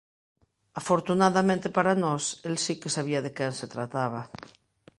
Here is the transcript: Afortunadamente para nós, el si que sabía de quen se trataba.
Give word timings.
Afortunadamente 0.81 1.67
para 1.77 1.99
nós, 2.03 2.23
el 2.47 2.55
si 2.63 2.73
que 2.81 2.93
sabía 2.95 3.23
de 3.25 3.31
quen 3.37 3.51
se 3.59 3.67
trataba. 3.73 4.21